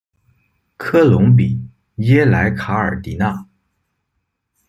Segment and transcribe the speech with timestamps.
[0.77, 1.61] 科隆比
[1.97, 3.45] 耶莱卡尔迪纳。